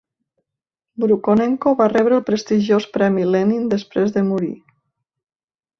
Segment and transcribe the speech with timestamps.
[1.03, 4.55] Brukhonenko va rebre el prestigiós Premi Lenin després de morir.